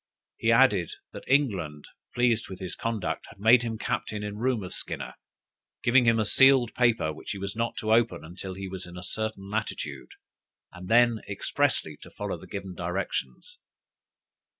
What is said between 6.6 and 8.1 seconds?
paper, which he was not to